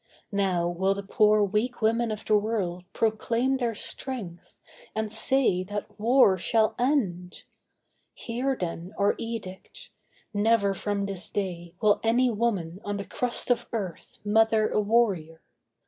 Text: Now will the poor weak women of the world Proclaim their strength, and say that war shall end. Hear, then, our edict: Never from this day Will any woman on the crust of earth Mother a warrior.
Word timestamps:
Now 0.31 0.67
will 0.67 0.95
the 0.95 1.03
poor 1.03 1.43
weak 1.43 1.79
women 1.79 2.11
of 2.11 2.25
the 2.25 2.35
world 2.35 2.85
Proclaim 2.91 3.57
their 3.57 3.75
strength, 3.75 4.59
and 4.95 5.11
say 5.11 5.63
that 5.65 5.99
war 5.99 6.39
shall 6.39 6.73
end. 6.79 7.43
Hear, 8.15 8.57
then, 8.59 8.95
our 8.97 9.13
edict: 9.19 9.91
Never 10.33 10.73
from 10.73 11.05
this 11.05 11.29
day 11.29 11.75
Will 11.83 11.99
any 12.01 12.31
woman 12.31 12.79
on 12.83 12.97
the 12.97 13.05
crust 13.05 13.51
of 13.51 13.67
earth 13.71 14.17
Mother 14.25 14.69
a 14.69 14.81
warrior. 14.81 15.43